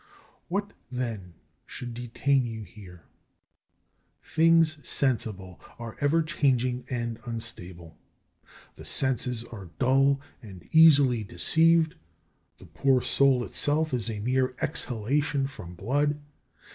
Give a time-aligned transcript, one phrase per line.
[0.47, 1.35] What then
[1.67, 3.03] should detain you here?
[4.23, 7.99] Things sensible are ever changing and unstable.
[8.77, 11.93] The senses are dull and easily deceived.
[12.57, 16.19] The poor soul itself is a mere exhalation from blood.